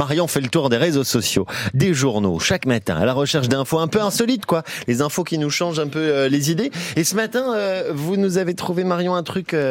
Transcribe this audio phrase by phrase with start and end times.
[0.00, 1.44] Marion fait le tour des réseaux sociaux,
[1.74, 4.62] des journaux, chaque matin, à la recherche d'infos un peu insolites, quoi.
[4.86, 6.70] Les infos qui nous changent un peu euh, les idées.
[6.96, 9.68] Et ce matin, euh, vous nous avez trouvé, Marion, un truc euh,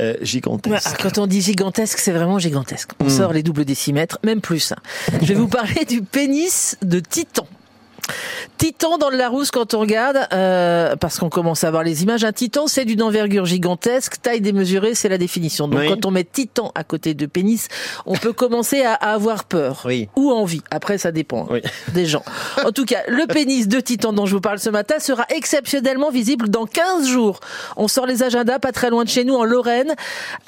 [0.00, 0.88] euh, gigantesque.
[0.88, 2.90] Ouais, quand on dit gigantesque, c'est vraiment gigantesque.
[2.98, 4.74] On sort les doubles décimètres, même plus.
[5.22, 7.46] Je vais vous parler du pénis de Titan.
[8.58, 12.24] Titan dans le Larousse quand on regarde, euh, parce qu'on commence à voir les images,
[12.24, 15.66] un titan c'est d'une envergure gigantesque, taille démesurée c'est la définition.
[15.66, 15.88] Donc Oui.
[15.88, 17.68] quand on met titan à côté de pénis,
[18.04, 20.08] on peut commencer à, à avoir peur Oui.
[20.14, 20.60] ou envie.
[20.70, 21.60] Après ça dépend hein, Oui.
[21.94, 22.22] des gens.
[22.64, 26.10] En tout cas, le pénis de titan dont je vous parle ce matin sera exceptionnellement
[26.10, 27.40] visible dans 15 jours.
[27.78, 29.94] On sort les agendas pas très loin de chez nous en Lorraine,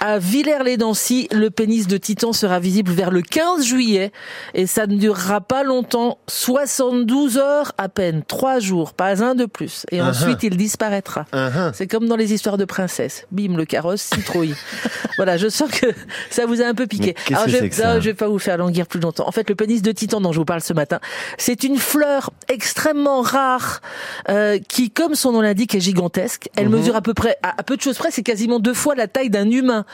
[0.01, 4.13] à Villers-les-Nancy, le pénis de titan sera visible vers le 15 juillet
[4.53, 9.45] et ça ne durera pas longtemps, 72 heures à peine, 3 jours, pas un de
[9.47, 9.87] plus.
[9.91, 10.09] Et Uh-huh.
[10.11, 11.27] ensuite il disparaîtra.
[11.33, 11.71] Uh-huh.
[11.75, 13.27] C'est comme dans les histoires de princesses.
[13.31, 14.55] Bim, le carrosse citrouille.
[15.17, 15.87] voilà, je sens que
[16.31, 17.15] ça vous a un peu piqué.
[17.29, 19.29] Alors, je, non, je vais pas vous faire languir plus longtemps.
[19.29, 20.99] En fait, le pénis de titan dont je vous parle ce matin,
[21.39, 23.81] c'est une fleur extrêmement rare
[24.29, 26.49] euh, qui, comme son nom l'indique, est gigantesque.
[26.57, 26.79] Elle Mhm.
[26.79, 29.07] mesure à peu près, à, à peu de choses près, c'est quasiment deux fois la
[29.09, 29.85] taille d'un humain.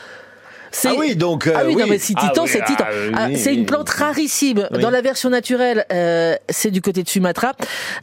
[0.71, 2.85] C'est- Ah oui, donc, euh, ah oui, non mais si Ah titan, oui, c'est titan.
[2.87, 4.67] ah oui, Ah, c'est une plante rarissime.
[4.71, 7.53] Dans la version naturelle, euh, c'est du côté de Sumatra.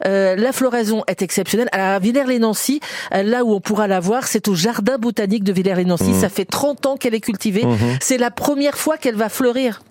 [0.05, 1.69] Euh, la floraison est exceptionnelle.
[1.71, 2.79] À Villers-les-Nancy,
[3.13, 6.11] euh, là où on pourra la voir, c'est au jardin botanique de Villers-les-Nancy.
[6.11, 6.21] Mmh.
[6.21, 7.65] Ça fait 30 ans qu'elle est cultivée.
[8.01, 9.81] C'est la première fois qu'elle va fleurir.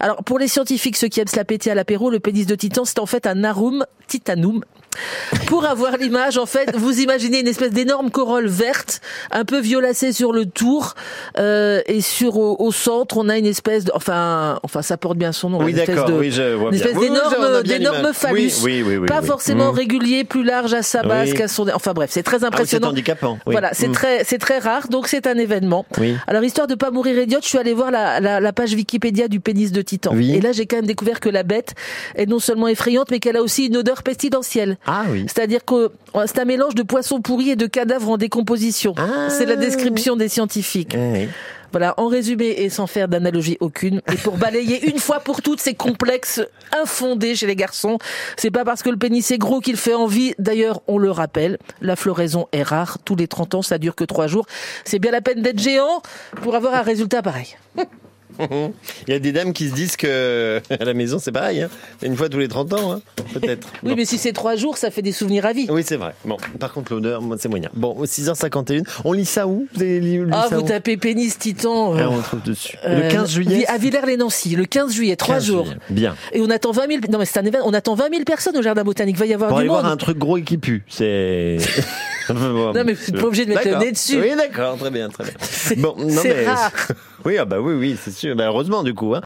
[0.00, 2.54] Alors pour les scientifiques, ceux qui aiment se la péter à l'apéro, le pénis de
[2.54, 4.62] titan, c'est en fait un arum titanum.
[5.46, 10.12] Pour avoir l'image, en fait, vous imaginez une espèce d'énorme corolle verte, un peu violacée
[10.12, 10.94] sur le tour,
[11.38, 15.16] euh, et sur au, au centre, on a une espèce de, enfin, enfin, ça porte
[15.18, 18.52] bien son nom, Oui, une espèce de, oui, je vois une espèce d'énorme, d'énorme phallus,
[18.62, 19.76] Oui, oui, oui, pas forcément Mmh.
[19.76, 22.46] régulier, plus large à sa base qu'à son, enfin bref, c'est très Ah oui, c'est
[22.54, 22.88] impressionnant.
[22.88, 23.38] handicapant.
[23.46, 23.52] oui.
[23.52, 23.92] Voilà, c'est Mm.
[23.92, 25.84] très, c'est très rare, donc c'est un événement.
[25.98, 26.16] Oui.
[26.26, 29.28] Alors histoire de pas mourir idiote, je suis allée voir la, la, la page Wikipédia
[29.28, 30.12] du pénis de Titan.
[30.14, 30.34] Oui.
[30.34, 31.74] Et là, j'ai quand même découvert que la bête
[32.16, 34.76] est non seulement effrayante, mais qu'elle a aussi une odeur pestilentielle.
[34.86, 35.26] Ah oui.
[35.28, 38.94] C'est-à-dire que euh, c'est un mélange de poissons pourris et de cadavres en décomposition.
[38.96, 39.28] Ah.
[39.30, 40.94] C'est la description des scientifiques.
[40.94, 41.28] Eh oui.
[41.72, 45.58] Voilà, en résumé et sans faire d'analogie aucune, et pour balayer une fois pour toutes
[45.58, 47.96] ces complexes infondés chez les garçons,
[48.36, 50.34] c'est pas parce que le pénis est gros qu'il fait envie.
[50.38, 52.98] D'ailleurs, on le rappelle, la floraison est rare.
[53.06, 54.44] Tous les 30 ans, ça dure que 3 jours.
[54.84, 56.02] C'est bien la peine d'être géant
[56.42, 57.56] pour avoir un résultat pareil.
[59.08, 61.68] Il y a des dames qui se disent que à la maison c'est pareil, hein.
[62.02, 63.00] une fois tous les 30 ans, hein,
[63.34, 63.68] peut-être.
[63.82, 65.66] Oui, mais si c'est 3 jours, ça fait des souvenirs à vie.
[65.70, 66.14] Oui, c'est vrai.
[66.24, 67.70] Bon, par contre, l'odeur, c'est moyen.
[67.74, 68.84] Bon, 6h51.
[69.04, 69.66] On lit ça où?
[69.74, 71.94] Vous avez lu, lu Ah, ça vous tapez pénis titan.
[71.94, 72.76] Ah, euh, on le trouve dessus.
[72.84, 73.66] euh, le 15 juillet.
[73.66, 75.64] À Villers-les-Nancy, le 15 juillet, 3 15 jours.
[75.66, 75.78] juillet.
[75.90, 76.16] Bien.
[76.32, 78.56] Et on attend 20 000, non mais c'est un événement, on attend 20 000 personnes
[78.56, 79.16] au jardin botanique.
[79.16, 79.80] Il va y avoir Pour du aller monde.
[79.80, 80.84] voir un truc gros et qui pue.
[80.88, 81.58] C'est.
[82.34, 84.20] non, mais vous êtes pas obligé de mettre le nez dessus.
[84.20, 85.34] Oui, d'accord, très bien, très bien.
[85.82, 86.46] Bon, non, c'est mais.
[86.46, 86.72] rare.
[87.24, 88.34] Oui, ah bah oui, oui, c'est sûr.
[88.34, 89.14] Bah, heureusement, du coup.
[89.14, 89.20] Hein.